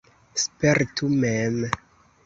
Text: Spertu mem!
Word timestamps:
Spertu 0.43 1.13
mem! 1.21 1.63